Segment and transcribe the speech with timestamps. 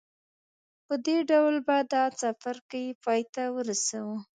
[0.85, 4.15] په دې ډول به دا څپرکی پای ته ورسوو